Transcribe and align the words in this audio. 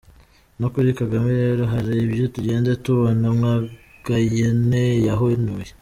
No 0.59 0.67
kuri 0.73 0.89
Kagame 0.99 1.29
rero 1.41 1.63
hari 1.73 1.93
ibyo 2.05 2.25
tugenda 2.35 2.69
tubona 2.83 3.25
Magayane 3.41 4.83
yahanuye. 5.07 5.69